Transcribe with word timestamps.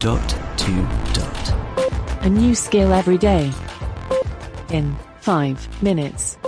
Dot 0.00 0.30
to 0.56 0.72
dot. 1.12 2.24
A 2.24 2.30
new 2.30 2.54
skill 2.54 2.94
every 2.94 3.18
day. 3.18 3.52
In 4.70 4.96
5 5.20 5.82
minutes. 5.82 6.38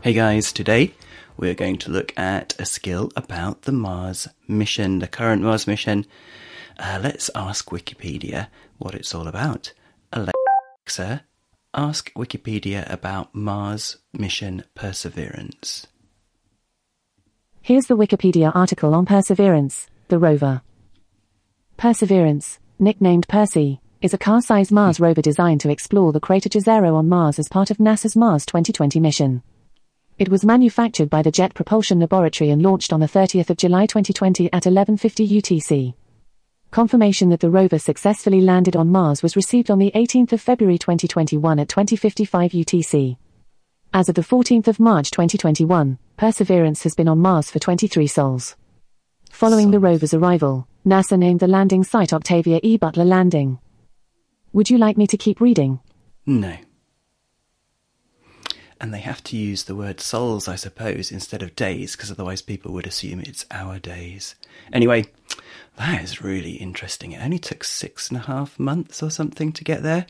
Hey 0.00 0.12
guys, 0.12 0.52
today 0.52 0.92
we're 1.36 1.54
going 1.54 1.78
to 1.78 1.92
look 1.92 2.12
at 2.18 2.58
a 2.58 2.66
skill 2.66 3.12
about 3.14 3.62
the 3.62 3.70
Mars 3.70 4.26
mission, 4.48 4.98
the 4.98 5.06
current 5.06 5.42
Mars 5.42 5.68
mission. 5.68 6.06
Uh, 6.76 6.98
let's 7.00 7.30
ask 7.36 7.70
Wikipedia 7.70 8.48
what 8.78 8.96
it's 8.96 9.14
all 9.14 9.28
about. 9.28 9.72
Alexa, 10.12 11.22
ask 11.72 12.12
Wikipedia 12.14 12.92
about 12.92 13.32
Mars 13.32 13.98
mission 14.12 14.64
Perseverance. 14.74 15.86
Here's 17.60 17.86
the 17.86 17.96
Wikipedia 17.96 18.50
article 18.52 18.92
on 18.92 19.06
Perseverance, 19.06 19.86
the 20.08 20.18
rover. 20.18 20.62
Perseverance, 21.76 22.58
nicknamed 22.82 23.28
Percy, 23.28 23.80
is 24.00 24.12
a 24.12 24.18
car-sized 24.18 24.72
Mars 24.72 24.98
rover 24.98 25.22
designed 25.22 25.60
to 25.60 25.70
explore 25.70 26.12
the 26.12 26.18
crater 26.18 26.48
Jezero 26.48 26.96
on 26.96 27.08
Mars 27.08 27.38
as 27.38 27.48
part 27.48 27.70
of 27.70 27.78
NASA's 27.78 28.16
Mars 28.16 28.44
2020 28.44 28.98
mission. 28.98 29.40
It 30.18 30.28
was 30.28 30.44
manufactured 30.44 31.08
by 31.08 31.22
the 31.22 31.30
Jet 31.30 31.54
Propulsion 31.54 32.00
Laboratory 32.00 32.50
and 32.50 32.60
launched 32.60 32.92
on 32.92 32.98
the 32.98 33.06
30th 33.06 33.50
of 33.50 33.56
July 33.56 33.86
2020 33.86 34.52
at 34.52 34.64
11:50 34.64 35.24
UTC. 35.24 35.94
Confirmation 36.72 37.28
that 37.28 37.38
the 37.38 37.50
rover 37.50 37.78
successfully 37.78 38.40
landed 38.40 38.74
on 38.74 38.90
Mars 38.90 39.22
was 39.22 39.36
received 39.36 39.70
on 39.70 39.78
the 39.78 39.92
18th 39.94 40.32
of 40.32 40.40
February 40.40 40.78
2021 40.78 41.60
at 41.60 41.68
2055 41.68 42.50
UTC. 42.50 43.16
As 43.94 44.08
of 44.08 44.16
the 44.16 44.22
14th 44.22 44.66
of 44.66 44.80
March 44.80 45.12
2021, 45.12 45.98
Perseverance 46.16 46.82
has 46.82 46.96
been 46.96 47.08
on 47.08 47.20
Mars 47.20 47.48
for 47.48 47.60
23 47.60 48.08
sols. 48.08 48.56
Following 49.30 49.70
the 49.70 49.78
rover's 49.78 50.14
arrival, 50.14 50.66
NASA 50.84 51.16
named 51.16 51.38
the 51.38 51.46
landing 51.46 51.84
site 51.84 52.12
Octavia 52.12 52.58
E. 52.62 52.76
Butler 52.76 53.04
Landing. 53.04 53.60
Would 54.52 54.68
you 54.68 54.78
like 54.78 54.96
me 54.96 55.06
to 55.06 55.16
keep 55.16 55.40
reading? 55.40 55.78
No. 56.26 56.56
And 58.80 58.92
they 58.92 58.98
have 58.98 59.22
to 59.24 59.36
use 59.36 59.62
the 59.62 59.76
word 59.76 60.00
sols, 60.00 60.48
I 60.48 60.56
suppose, 60.56 61.12
instead 61.12 61.40
of 61.40 61.54
days, 61.54 61.94
because 61.94 62.10
otherwise 62.10 62.42
people 62.42 62.72
would 62.72 62.86
assume 62.88 63.20
it's 63.20 63.46
our 63.52 63.78
days. 63.78 64.34
Anyway, 64.72 65.04
that 65.76 66.02
is 66.02 66.20
really 66.20 66.54
interesting. 66.54 67.12
It 67.12 67.22
only 67.22 67.38
took 67.38 67.62
six 67.62 68.08
and 68.08 68.18
a 68.18 68.22
half 68.22 68.58
months 68.58 69.00
or 69.00 69.10
something 69.10 69.52
to 69.52 69.62
get 69.62 69.84
there. 69.84 70.06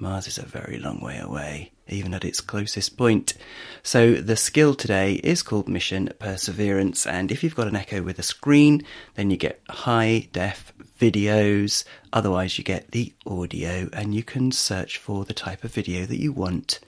Mars 0.00 0.26
is 0.26 0.38
a 0.38 0.46
very 0.46 0.78
long 0.78 0.98
way 1.00 1.18
away, 1.18 1.72
even 1.86 2.14
at 2.14 2.24
its 2.24 2.40
closest 2.40 2.96
point. 2.96 3.34
So 3.82 4.14
the 4.14 4.36
skill 4.36 4.74
today 4.74 5.14
is 5.14 5.42
called 5.42 5.68
Mission 5.68 6.10
Perseverance, 6.18 7.06
and 7.06 7.30
if 7.30 7.44
you've 7.44 7.54
got 7.54 7.68
an 7.68 7.76
Echo 7.76 8.02
with 8.02 8.18
a 8.18 8.22
screen, 8.22 8.82
then 9.14 9.30
you 9.30 9.36
get 9.36 9.60
high 9.68 10.28
def 10.32 10.72
videos. 10.98 11.84
Otherwise, 12.14 12.56
you 12.56 12.64
get 12.64 12.92
the 12.92 13.12
audio, 13.26 13.90
and 13.92 14.14
you 14.14 14.22
can 14.22 14.50
search 14.52 14.96
for 14.96 15.26
the 15.26 15.34
type 15.34 15.64
of 15.64 15.74
video 15.74 16.06
that 16.06 16.18
you 16.18 16.32
want. 16.32 16.80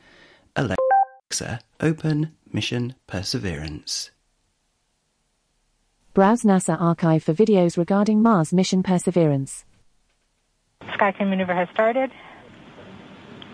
Alexa, 0.56 1.60
open 1.80 2.32
Mission 2.50 2.94
Perseverance. 3.06 4.10
Browse 6.14 6.42
NASA 6.42 6.80
archive 6.80 7.22
for 7.22 7.34
videos 7.34 7.76
regarding 7.76 8.22
Mars 8.22 8.52
mission 8.52 8.82
Perseverance. 8.82 9.64
Sky 10.94 11.12
crane 11.12 11.30
maneuver 11.30 11.54
has 11.54 11.68
started. 11.72 12.10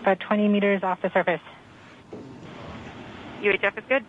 About 0.01 0.19
20 0.19 0.47
meters 0.47 0.81
off 0.83 1.01
the 1.01 1.11
surface. 1.11 1.41
UHF 3.41 3.77
is 3.77 3.83
good. 3.87 4.05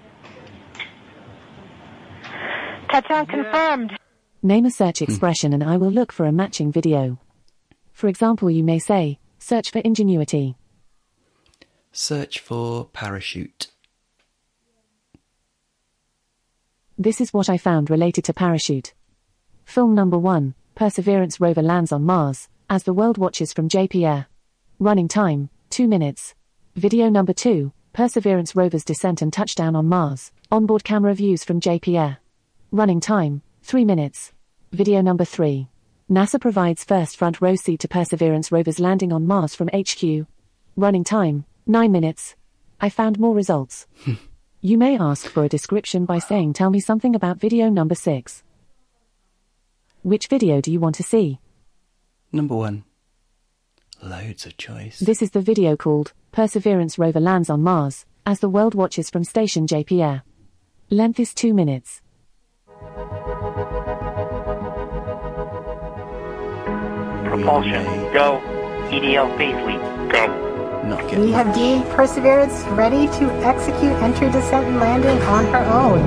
Touchdown 2.90 3.26
confirmed. 3.26 3.92
Name 4.42 4.66
a 4.66 4.70
search 4.70 5.02
expression 5.02 5.52
and 5.52 5.62
I 5.62 5.76
will 5.76 5.90
look 5.90 6.12
for 6.12 6.26
a 6.26 6.32
matching 6.32 6.72
video. 6.72 7.18
For 7.92 8.08
example, 8.08 8.50
you 8.50 8.64
may 8.64 8.78
say, 8.78 9.18
search 9.38 9.70
for 9.70 9.80
ingenuity. 9.80 10.56
Search 11.92 12.38
for 12.38 12.86
parachute. 12.86 13.68
This 16.96 17.20
is 17.20 17.32
what 17.32 17.48
I 17.48 17.58
found 17.58 17.90
related 17.90 18.24
to 18.24 18.32
parachute. 18.32 18.94
Film 19.64 19.94
number 19.94 20.18
1 20.18 20.54
Perseverance 20.74 21.40
rover 21.40 21.62
lands 21.62 21.92
on 21.92 22.04
Mars, 22.04 22.48
as 22.68 22.84
the 22.84 22.92
world 22.92 23.18
watches 23.18 23.52
from 23.52 23.68
JPL. 23.68 24.26
Running 24.78 25.08
time 25.08 25.50
2 25.70 25.86
minutes. 25.86 26.34
Video 26.74 27.08
number 27.08 27.32
2 27.32 27.72
Perseverance 27.92 28.56
rover's 28.56 28.84
descent 28.84 29.22
and 29.22 29.32
touchdown 29.32 29.76
on 29.76 29.86
Mars, 29.86 30.32
onboard 30.50 30.82
camera 30.82 31.14
views 31.14 31.44
from 31.44 31.60
JPL. 31.60 32.18
Running 32.72 33.00
time 33.00 33.42
3 33.62 33.84
minutes. 33.84 34.32
Video 34.72 35.00
number 35.00 35.24
3 35.24 35.68
NASA 36.10 36.40
provides 36.40 36.82
first 36.82 37.16
front 37.16 37.40
row 37.40 37.54
seat 37.54 37.78
to 37.80 37.88
Perseverance 37.88 38.50
rover's 38.50 38.80
landing 38.80 39.12
on 39.12 39.28
Mars 39.28 39.54
from 39.54 39.68
HQ. 39.68 40.26
Running 40.76 41.04
time 41.04 41.44
9 41.66 41.92
minutes. 41.92 42.34
I 42.80 42.88
found 42.88 43.20
more 43.20 43.34
results. 43.34 43.86
You 44.62 44.76
may 44.76 44.98
ask 44.98 45.26
for 45.26 45.42
a 45.44 45.48
description 45.48 46.04
by 46.04 46.18
saying, 46.18 46.52
Tell 46.52 46.68
me 46.68 46.80
something 46.80 47.14
about 47.14 47.40
video 47.40 47.70
number 47.70 47.94
6. 47.94 48.42
Which 50.02 50.26
video 50.26 50.60
do 50.60 50.70
you 50.70 50.78
want 50.78 50.96
to 50.96 51.02
see? 51.02 51.40
Number 52.30 52.54
one. 52.54 52.84
Loads 54.02 54.46
of 54.46 54.56
choice. 54.56 54.98
This 54.98 55.20
is 55.20 55.32
the 55.32 55.42
video 55.42 55.76
called 55.76 56.14
Perseverance 56.32 56.98
rover 56.98 57.20
lands 57.20 57.50
on 57.50 57.62
Mars, 57.62 58.06
as 58.24 58.40
the 58.40 58.48
world 58.48 58.74
watches 58.74 59.10
from 59.10 59.24
station 59.24 59.66
JPL. 59.66 60.22
Length 60.88 61.20
is 61.20 61.34
2 61.34 61.52
minutes. 61.52 62.00
Propulsion. 67.28 67.84
Go. 68.12 68.40
EDL 68.90 69.36
phase 69.36 69.54
lead. 69.66 70.10
Go. 70.10 70.82
Not 70.88 71.06
get 71.10 71.20
We 71.20 71.32
have 71.32 71.54
deemed 71.54 71.84
Perseverance 71.90 72.62
ready 72.68 73.06
to 73.18 73.30
execute 73.44 73.92
entry, 74.02 74.30
descent, 74.30 74.66
and 74.66 74.78
landing 74.78 75.20
on 75.22 75.44
her 75.52 75.64
own. 75.70 76.00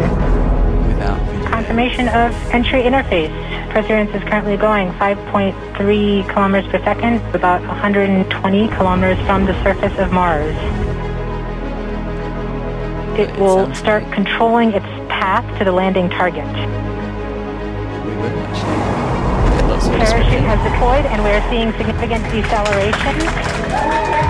without 0.87 1.19
video. 1.27 1.49
Confirmation 1.49 2.07
of 2.09 2.33
entry 2.51 2.81
interface. 2.81 3.52
Perseverance 3.73 4.11
is 4.13 4.21
currently 4.29 4.55
going 4.55 4.91
5.3 4.99 6.29
kilometers 6.29 6.69
per 6.71 6.77
second, 6.83 7.15
about 7.33 7.59
120 7.61 8.67
kilometers 8.67 9.17
from 9.25 9.45
the 9.45 9.63
surface 9.63 9.97
of 9.97 10.11
Mars. 10.11 10.55
It 13.17 13.29
It 13.29 13.39
will 13.39 13.65
sounds 13.65 13.79
start 13.79 14.03
like- 14.03 14.13
controlling 14.13 14.73
its 14.73 14.85
path 15.09 15.43
to 15.57 15.65
the 15.65 15.71
landing 15.71 16.07
target. 16.11 16.45
We 16.45 18.13
will 18.13 18.29
actually. 18.45 19.67
Lots 19.67 19.87
of 19.87 19.93
Parachute 19.93 20.45
has 20.45 20.71
deployed 20.71 21.05
and 21.07 21.23
we 21.23 21.31
are 21.31 21.41
seeing 21.49 21.71
significant 21.73 22.23
deceleration. 22.29 24.23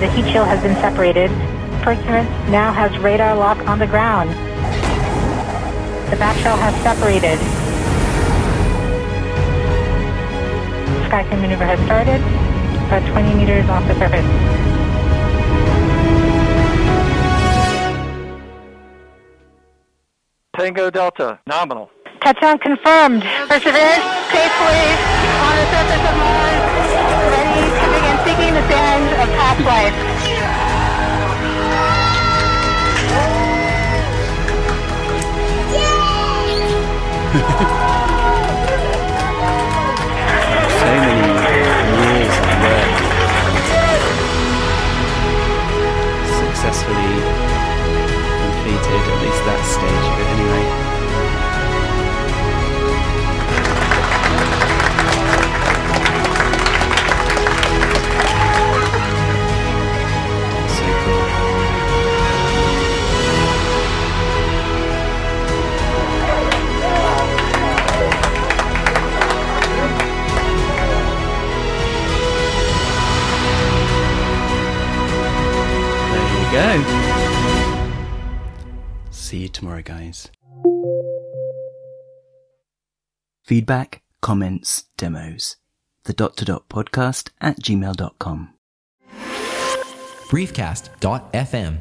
The 0.00 0.06
heat 0.16 0.32
shield 0.32 0.48
has 0.48 0.62
been 0.62 0.74
separated. 0.76 1.30
Perseverance 1.82 2.28
now 2.50 2.72
has 2.74 2.96
radar 2.98 3.34
lock 3.34 3.56
on 3.66 3.78
the 3.78 3.86
ground. 3.86 4.28
The 6.10 6.16
back 6.16 6.36
shell 6.42 6.58
has 6.58 6.74
separated. 6.82 7.38
Sky 11.08 11.24
crane 11.24 11.40
maneuver 11.40 11.64
has 11.64 11.80
started. 11.86 12.20
About 12.86 13.00
20 13.12 13.34
meters 13.34 13.66
off 13.70 13.86
the 13.88 13.94
surface. 13.94 14.26
Tango 20.54 20.90
Delta. 20.90 21.40
Nominal. 21.46 21.90
Touchdown 22.20 22.58
confirmed. 22.58 23.22
Perseverance 23.48 24.04
safely 24.28 24.84
on 25.40 25.56
the 25.56 25.66
surface 25.72 26.04
of 26.04 26.16
Mars, 26.20 26.60
ready 27.32 27.64
to 27.72 27.86
begin 27.88 28.16
seeking 28.28 28.52
the 28.52 28.68
sands 28.68 29.12
of 29.16 29.28
past 29.40 29.64
life. 29.64 30.09
Work. 37.30 37.38
Uh, 37.38 37.60
successfully 46.26 47.14
completed, 48.42 49.02
at 49.06 49.18
least 49.22 49.42
that 49.46 49.62
stage 49.64 50.06
of 50.10 50.18
it 50.18 50.26
anyway. 50.26 50.89
go. 76.52 76.82
See 79.10 79.38
you 79.38 79.48
tomorrow, 79.48 79.82
guys. 79.82 80.30
Feedback, 83.44 84.02
comments, 84.20 84.84
demos. 84.96 85.56
The 86.04 86.12
dot 86.12 86.36
to 86.38 86.44
dot 86.44 86.68
podcast 86.68 87.30
at 87.40 87.60
gmail.com. 87.60 88.54
Briefcast.fm 90.30 91.78